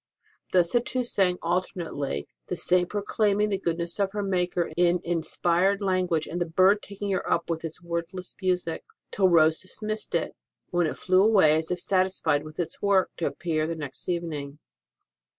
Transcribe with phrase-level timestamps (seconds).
[0.51, 5.79] Thus the two sang alternately the Saint proclaiming the goodness of her Maker in inspired
[5.79, 10.35] language and the bird taking her up with its wordless music, till Rose dismissed it,
[10.71, 14.57] when it flew away as if satisfied with its work, to appear the next evening.